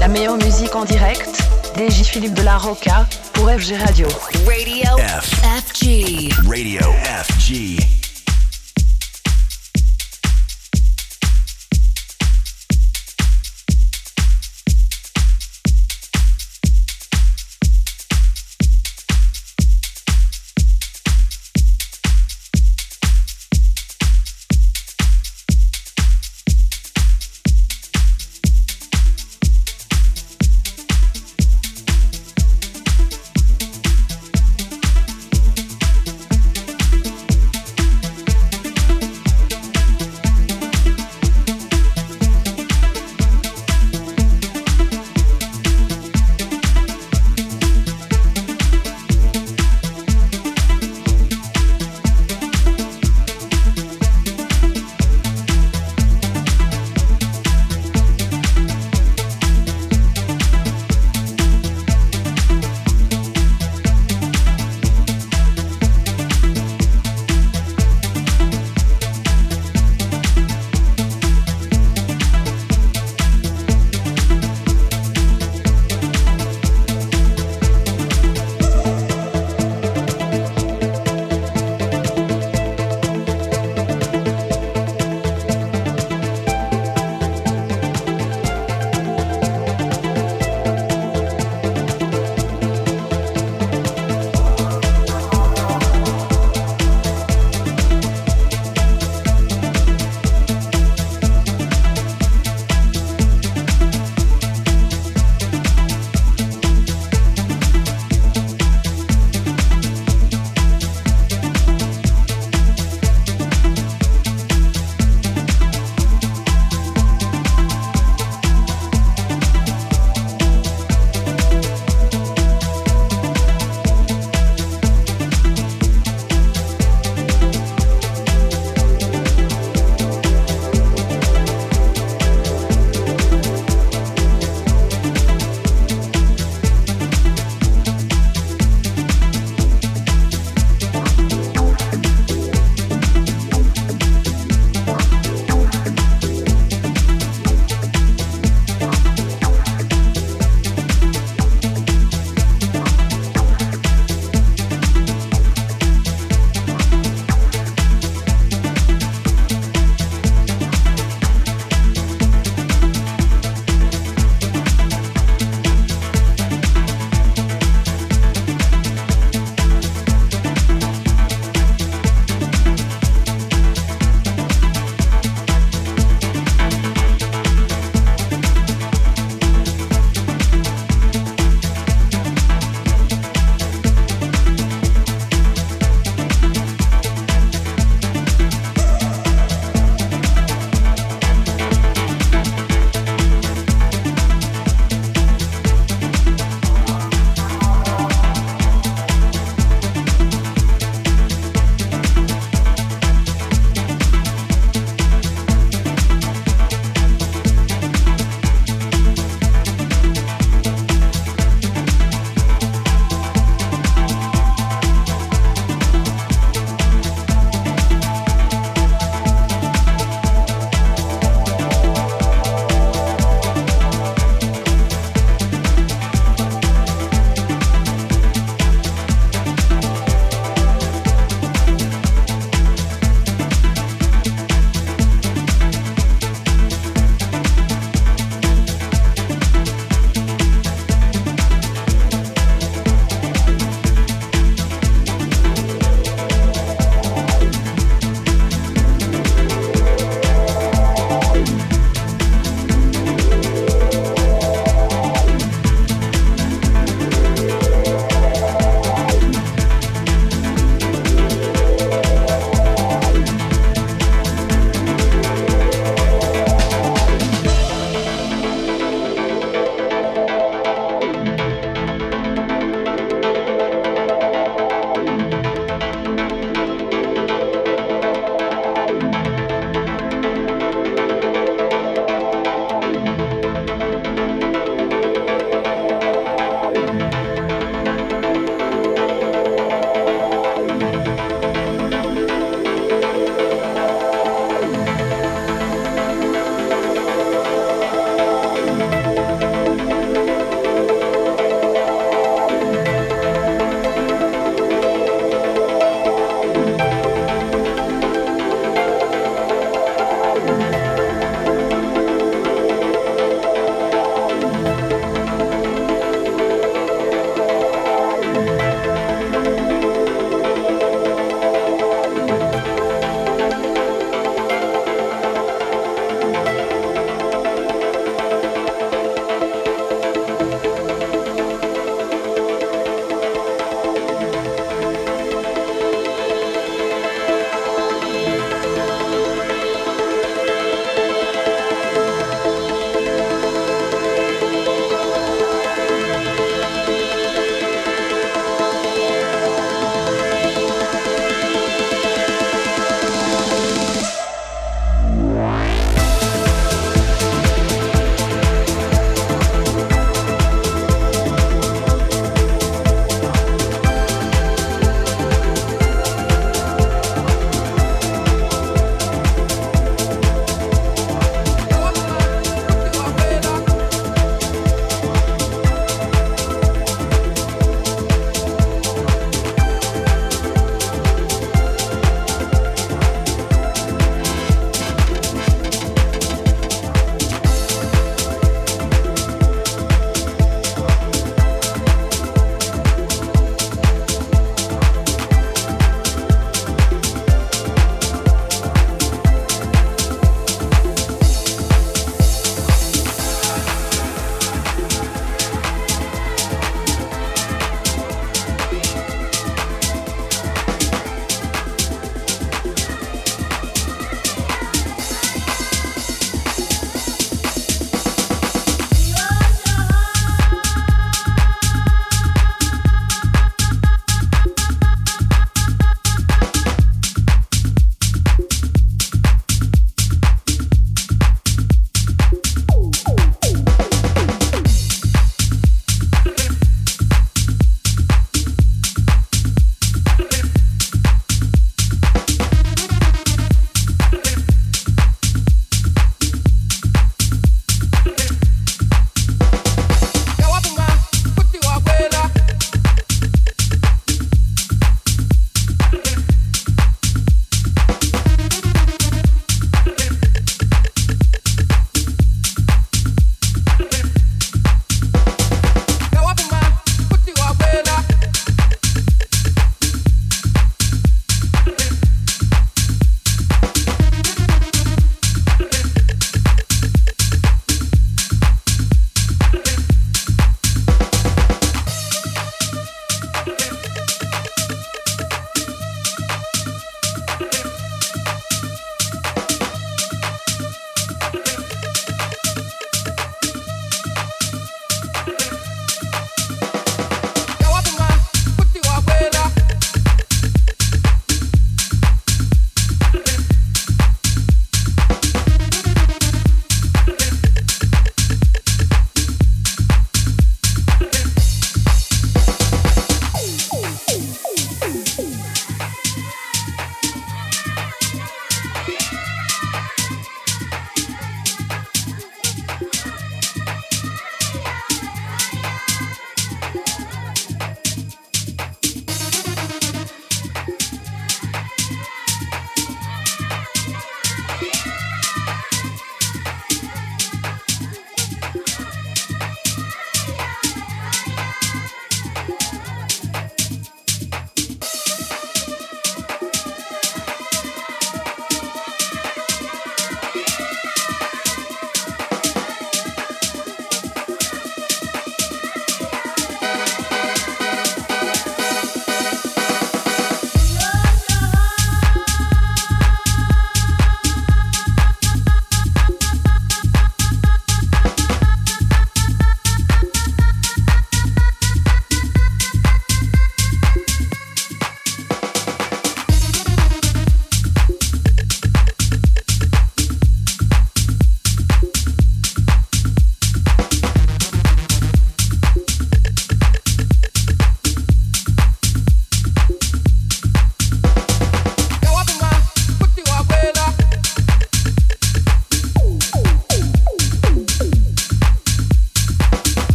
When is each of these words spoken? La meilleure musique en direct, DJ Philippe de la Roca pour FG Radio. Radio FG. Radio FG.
La 0.00 0.08
meilleure 0.08 0.38
musique 0.38 0.74
en 0.74 0.86
direct, 0.86 1.28
DJ 1.76 2.04
Philippe 2.04 2.32
de 2.32 2.42
la 2.42 2.56
Roca 2.56 3.06
pour 3.34 3.50
FG 3.50 3.76
Radio. 3.84 4.08
Radio 4.46 4.96
FG. 4.96 6.32
Radio 6.48 6.80
FG. 7.28 7.99